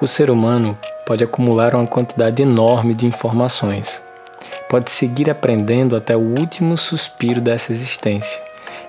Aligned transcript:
O 0.00 0.06
ser 0.06 0.30
humano 0.30 0.78
pode 1.04 1.22
acumular 1.22 1.74
uma 1.74 1.86
quantidade 1.86 2.40
enorme 2.40 2.94
de 2.94 3.06
informações. 3.06 4.00
Pode 4.66 4.90
seguir 4.90 5.28
aprendendo 5.28 5.94
até 5.94 6.16
o 6.16 6.20
último 6.20 6.78
suspiro 6.78 7.38
dessa 7.38 7.70
existência. 7.70 8.40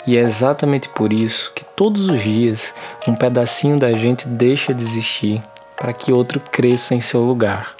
E 0.08 0.18
é 0.18 0.22
exatamente 0.22 0.88
por 0.88 1.12
isso 1.12 1.52
que 1.54 1.66
todos 1.66 2.08
os 2.08 2.22
dias 2.22 2.74
um 3.06 3.14
pedacinho 3.14 3.78
da 3.78 3.92
gente 3.92 4.26
deixa 4.26 4.74
de 4.74 4.84
existir 4.84 5.44
para 5.76 5.92
que 5.92 6.14
outro 6.14 6.40
cresça 6.40 6.96
em 6.96 7.02
seu 7.02 7.22
lugar. 7.22 7.76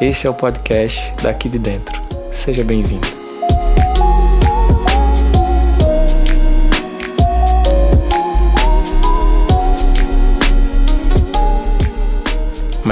Esse 0.00 0.28
é 0.28 0.30
o 0.30 0.34
podcast 0.34 1.12
daqui 1.22 1.48
de 1.48 1.58
dentro. 1.58 2.00
Seja 2.30 2.62
bem-vindo. 2.62 3.21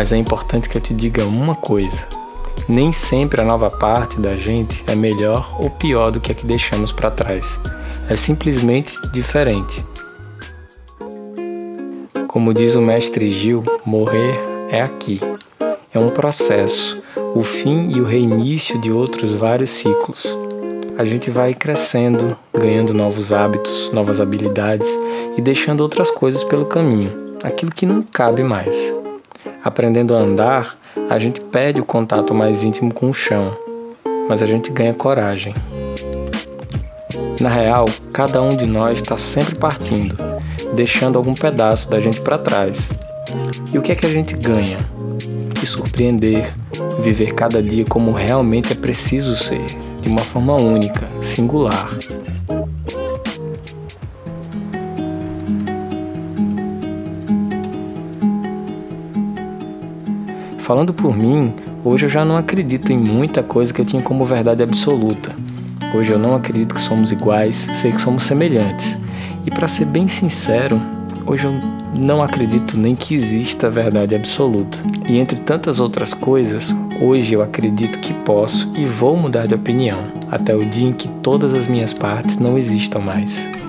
Mas 0.00 0.14
é 0.14 0.16
importante 0.16 0.66
que 0.66 0.78
eu 0.78 0.80
te 0.80 0.94
diga 0.94 1.26
uma 1.26 1.54
coisa: 1.54 2.06
nem 2.66 2.90
sempre 2.90 3.42
a 3.42 3.44
nova 3.44 3.68
parte 3.68 4.18
da 4.18 4.34
gente 4.34 4.82
é 4.86 4.94
melhor 4.94 5.54
ou 5.60 5.68
pior 5.68 6.10
do 6.10 6.18
que 6.18 6.32
a 6.32 6.34
que 6.34 6.46
deixamos 6.46 6.90
para 6.90 7.10
trás. 7.10 7.60
É 8.08 8.16
simplesmente 8.16 8.98
diferente. 9.12 9.84
Como 12.26 12.54
diz 12.54 12.76
o 12.76 12.80
mestre 12.80 13.28
Gil, 13.28 13.62
morrer 13.84 14.40
é 14.70 14.80
aqui. 14.80 15.20
É 15.92 15.98
um 15.98 16.08
processo, 16.08 16.98
o 17.34 17.42
fim 17.42 17.90
e 17.94 18.00
o 18.00 18.04
reinício 18.04 18.80
de 18.80 18.90
outros 18.90 19.34
vários 19.34 19.68
ciclos. 19.68 20.34
A 20.96 21.04
gente 21.04 21.30
vai 21.30 21.52
crescendo, 21.52 22.34
ganhando 22.58 22.94
novos 22.94 23.34
hábitos, 23.34 23.90
novas 23.92 24.18
habilidades 24.18 24.88
e 25.36 25.42
deixando 25.42 25.82
outras 25.82 26.10
coisas 26.10 26.42
pelo 26.42 26.64
caminho, 26.64 27.36
aquilo 27.42 27.70
que 27.70 27.84
não 27.84 28.02
cabe 28.02 28.42
mais. 28.42 28.98
Aprendendo 29.62 30.14
a 30.14 30.18
andar, 30.18 30.78
a 31.10 31.18
gente 31.18 31.40
perde 31.40 31.80
o 31.80 31.84
contato 31.84 32.34
mais 32.34 32.62
íntimo 32.62 32.94
com 32.94 33.10
o 33.10 33.14
chão, 33.14 33.54
mas 34.26 34.42
a 34.42 34.46
gente 34.46 34.70
ganha 34.70 34.94
coragem. 34.94 35.54
Na 37.38 37.50
real, 37.50 37.84
cada 38.10 38.40
um 38.40 38.56
de 38.56 38.64
nós 38.64 39.00
está 39.00 39.18
sempre 39.18 39.54
partindo, 39.54 40.16
deixando 40.74 41.18
algum 41.18 41.34
pedaço 41.34 41.90
da 41.90 42.00
gente 42.00 42.22
para 42.22 42.38
trás. 42.38 42.90
E 43.70 43.76
o 43.76 43.82
que 43.82 43.92
é 43.92 43.94
que 43.94 44.06
a 44.06 44.10
gente 44.10 44.34
ganha? 44.34 44.78
Se 45.58 45.66
surpreender, 45.66 46.50
viver 47.02 47.34
cada 47.34 47.62
dia 47.62 47.84
como 47.84 48.12
realmente 48.12 48.72
é 48.72 48.76
preciso 48.76 49.36
ser, 49.36 49.64
de 50.00 50.08
uma 50.08 50.22
forma 50.22 50.54
única, 50.54 51.06
singular. 51.20 51.90
Falando 60.70 60.94
por 60.94 61.18
mim, 61.18 61.52
hoje 61.84 62.06
eu 62.06 62.08
já 62.08 62.24
não 62.24 62.36
acredito 62.36 62.92
em 62.92 62.96
muita 62.96 63.42
coisa 63.42 63.74
que 63.74 63.80
eu 63.80 63.84
tinha 63.84 64.00
como 64.00 64.24
verdade 64.24 64.62
absoluta. 64.62 65.34
Hoje 65.92 66.12
eu 66.12 66.18
não 66.18 66.32
acredito 66.32 66.76
que 66.76 66.80
somos 66.80 67.10
iguais, 67.10 67.68
sei 67.74 67.90
que 67.90 68.00
somos 68.00 68.22
semelhantes. 68.22 68.96
E 69.44 69.50
para 69.50 69.66
ser 69.66 69.84
bem 69.84 70.06
sincero, 70.06 70.80
hoje 71.26 71.48
eu 71.48 71.54
não 71.98 72.22
acredito 72.22 72.78
nem 72.78 72.94
que 72.94 73.14
exista 73.14 73.68
verdade 73.68 74.14
absoluta. 74.14 74.78
E 75.08 75.18
entre 75.18 75.40
tantas 75.40 75.80
outras 75.80 76.14
coisas, 76.14 76.72
hoje 77.00 77.34
eu 77.34 77.42
acredito 77.42 77.98
que 77.98 78.14
posso 78.14 78.72
e 78.76 78.84
vou 78.84 79.16
mudar 79.16 79.48
de 79.48 79.56
opinião, 79.56 79.98
até 80.30 80.54
o 80.54 80.64
dia 80.64 80.86
em 80.86 80.92
que 80.92 81.08
todas 81.08 81.52
as 81.52 81.66
minhas 81.66 81.92
partes 81.92 82.38
não 82.38 82.56
existam 82.56 83.00
mais. 83.00 83.59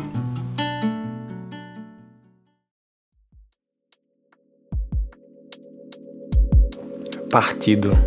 Partido. 7.31 7.97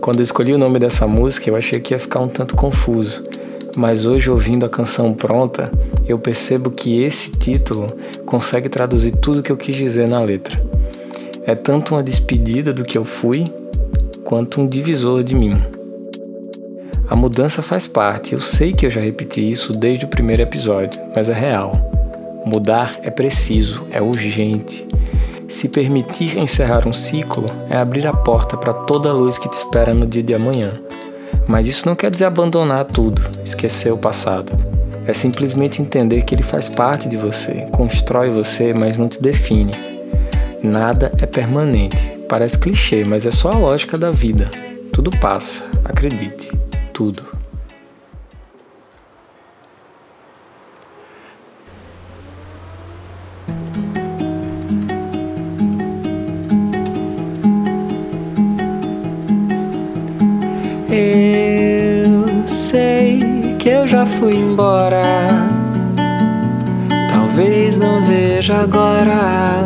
Quando 0.00 0.20
eu 0.20 0.24
escolhi 0.24 0.52
o 0.52 0.58
nome 0.58 0.78
dessa 0.78 1.06
música, 1.06 1.50
eu 1.50 1.54
achei 1.54 1.78
que 1.78 1.92
ia 1.92 1.98
ficar 1.98 2.20
um 2.20 2.28
tanto 2.28 2.56
confuso, 2.56 3.22
mas 3.76 4.06
hoje, 4.06 4.30
ouvindo 4.30 4.64
a 4.64 4.68
canção 4.68 5.12
pronta, 5.12 5.70
eu 6.08 6.18
percebo 6.18 6.70
que 6.70 7.02
esse 7.02 7.30
título 7.30 7.92
consegue 8.24 8.70
traduzir 8.70 9.12
tudo 9.12 9.40
o 9.40 9.42
que 9.42 9.52
eu 9.52 9.58
quis 9.58 9.76
dizer 9.76 10.08
na 10.08 10.22
letra. 10.22 10.58
É 11.44 11.54
tanto 11.54 11.94
uma 11.94 12.02
despedida 12.02 12.72
do 12.72 12.82
que 12.82 12.96
eu 12.96 13.04
fui, 13.04 13.52
quanto 14.24 14.58
um 14.58 14.66
divisor 14.66 15.22
de 15.22 15.34
mim. 15.34 15.60
A 17.10 17.14
mudança 17.14 17.60
faz 17.60 17.86
parte, 17.86 18.32
eu 18.32 18.40
sei 18.40 18.72
que 18.72 18.86
eu 18.86 18.90
já 18.90 19.02
repeti 19.02 19.46
isso 19.46 19.72
desde 19.72 20.06
o 20.06 20.08
primeiro 20.08 20.40
episódio, 20.40 20.98
mas 21.14 21.28
é 21.28 21.34
real. 21.34 21.78
Mudar 22.46 22.92
é 23.02 23.10
preciso, 23.10 23.86
é 23.90 24.00
urgente. 24.00 24.88
Se 25.52 25.68
permitir 25.68 26.38
encerrar 26.38 26.88
um 26.88 26.94
ciclo 26.94 27.44
é 27.68 27.76
abrir 27.76 28.06
a 28.06 28.12
porta 28.12 28.56
para 28.56 28.72
toda 28.72 29.10
a 29.10 29.12
luz 29.12 29.36
que 29.36 29.50
te 29.50 29.52
espera 29.52 29.92
no 29.92 30.06
dia 30.06 30.22
de 30.22 30.32
amanhã. 30.32 30.80
Mas 31.46 31.68
isso 31.68 31.86
não 31.86 31.94
quer 31.94 32.10
dizer 32.10 32.24
abandonar 32.24 32.86
tudo, 32.86 33.20
esquecer 33.44 33.92
o 33.92 33.98
passado. 33.98 34.50
É 35.06 35.12
simplesmente 35.12 35.82
entender 35.82 36.22
que 36.22 36.34
ele 36.34 36.42
faz 36.42 36.68
parte 36.68 37.06
de 37.06 37.18
você, 37.18 37.66
constrói 37.70 38.30
você, 38.30 38.72
mas 38.72 38.96
não 38.96 39.10
te 39.10 39.22
define. 39.22 39.74
Nada 40.62 41.12
é 41.20 41.26
permanente. 41.26 42.10
Parece 42.26 42.58
clichê, 42.58 43.04
mas 43.04 43.26
é 43.26 43.30
só 43.30 43.50
a 43.52 43.56
lógica 43.56 43.98
da 43.98 44.10
vida. 44.10 44.50
Tudo 44.90 45.10
passa, 45.20 45.62
acredite, 45.84 46.50
tudo. 46.94 47.31
Sei 62.52 63.56
que 63.58 63.68
eu 63.70 63.88
já 63.88 64.04
fui 64.04 64.34
embora. 64.36 65.02
Talvez 67.10 67.78
não 67.78 68.04
veja 68.04 68.60
agora. 68.60 69.64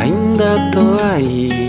Ainda 0.00 0.70
tô 0.72 0.96
aí. 1.02 1.68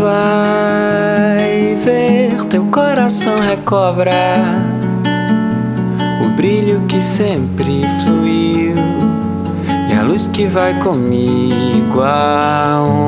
Vai 0.00 1.76
ver 1.84 2.44
teu 2.50 2.64
coração 2.66 3.38
recobra 3.40 4.10
o 6.24 6.28
brilho 6.36 6.80
que 6.88 7.00
sempre 7.00 7.82
fluiu 8.02 8.74
luz 10.04 10.28
que 10.28 10.46
vai 10.46 10.74
comigo 10.80 12.00
aonde 12.02 13.06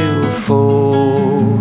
eu 0.00 0.22
for. 0.32 1.60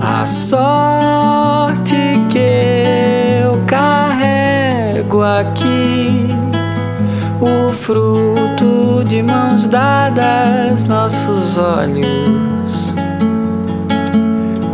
A 0.00 0.24
sorte 0.24 1.96
que 2.30 3.42
eu 3.42 3.60
carrego 3.66 5.22
aqui, 5.22 6.28
o 7.40 7.72
fruto 7.72 9.02
de 9.04 9.22
mãos 9.22 9.66
dadas, 9.66 10.84
nossos 10.84 11.58
olhos. 11.58 12.94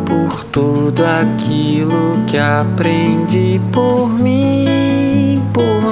Por 0.05 0.45
tudo 0.45 1.03
aquilo 1.03 2.23
que 2.27 2.37
aprendi 2.37 3.59
por 3.73 4.11
mim, 4.11 4.58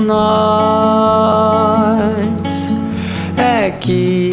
nós 0.07 1.97
é 3.37 3.71
que 3.71 4.31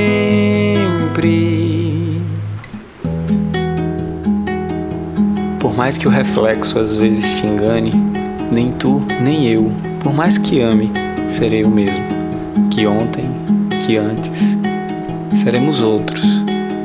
Por 5.59 5.75
mais 5.75 5.97
que 5.97 6.07
o 6.07 6.11
reflexo 6.11 6.79
às 6.79 6.95
vezes 6.95 7.39
te 7.39 7.45
engane, 7.45 7.91
nem 8.51 8.71
tu, 8.71 9.05
nem 9.21 9.47
eu, 9.47 9.71
por 10.01 10.13
mais 10.13 10.37
que 10.37 10.61
ame, 10.61 10.91
serei 11.27 11.63
o 11.63 11.69
mesmo 11.69 12.03
que 12.69 12.87
ontem, 12.87 13.25
que 13.85 13.97
antes. 13.97 14.57
Seremos 15.33 15.81
outros, 15.81 16.23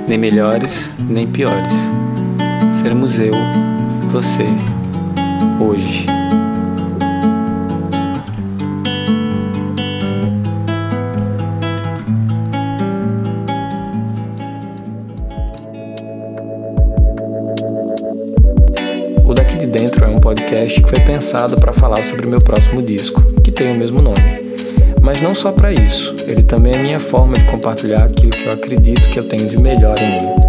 nem 0.09 0.19
melhores, 0.19 0.91
nem 0.99 1.27
piores. 1.27 1.75
Seremos 2.73 3.19
eu, 3.19 3.35
você, 4.11 4.47
hoje. 5.61 6.07
O 19.25 19.35
Daqui 19.35 19.57
de 19.57 19.67
Dentro 19.67 20.05
é 20.05 20.09
um 20.09 20.19
podcast 20.19 20.81
que 20.81 20.89
foi 20.89 21.01
pensado 21.01 21.59
para 21.59 21.73
falar 21.73 22.03
sobre 22.05 22.27
o 22.27 22.29
meu 22.29 22.41
próximo 22.41 22.83
disco, 22.83 23.21
que 23.43 23.51
tem 23.51 23.73
o 23.73 23.79
mesmo 23.79 24.01
nome. 24.01 24.47
Mas 25.03 25.21
não 25.21 25.35
só 25.35 25.53
para 25.53 25.73
isso, 25.73 26.15
ele 26.27 26.43
também 26.43 26.75
é 26.75 26.83
minha 26.83 27.01
forma 27.01 27.39
de 27.39 27.45
compartilhar 27.45 28.05
aquilo 28.05 28.31
que 28.31 28.47
eu 28.47 28.53
acredito 28.53 29.09
que 29.11 29.19
eu 29.19 29.29
tenho 29.29 29.49
de 29.49 29.57
melhor 29.57 29.97
em 29.99 30.11
mim. 30.11 30.46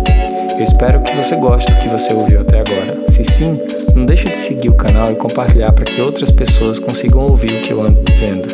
Eu 0.57 0.63
espero 0.63 1.01
que 1.01 1.15
você 1.15 1.35
goste 1.35 1.71
do 1.71 1.79
que 1.79 1.87
você 1.87 2.11
ouviu 2.13 2.41
até 2.41 2.59
agora. 2.59 3.07
Se 3.09 3.23
sim, 3.23 3.61
não 3.95 4.07
deixe 4.07 4.27
de 4.27 4.35
seguir 4.35 4.69
o 4.69 4.73
canal 4.73 5.11
e 5.11 5.15
compartilhar 5.15 5.71
para 5.71 5.85
que 5.85 6.01
outras 6.01 6.31
pessoas 6.31 6.79
consigam 6.79 7.21
ouvir 7.21 7.59
o 7.59 7.61
que 7.61 7.71
eu 7.71 7.81
ando 7.81 8.01
dizendo. 8.03 8.47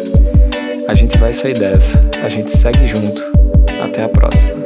A 0.86 0.94
gente 0.94 1.18
vai 1.18 1.32
sair 1.32 1.58
dessa, 1.58 2.02
a 2.22 2.28
gente 2.28 2.52
segue 2.52 2.86
junto. 2.86 3.24
Até 3.82 4.04
a 4.04 4.10
próxima. 4.10 4.63